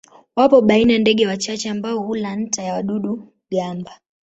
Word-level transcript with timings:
Wapo 0.35 0.61
baina 0.61 0.97
ndege 0.97 1.27
wachache 1.27 1.69
ambao 1.69 1.99
hula 1.99 2.35
nta 2.35 2.63
ya 2.63 2.73
wadudu-gamba. 2.73 3.99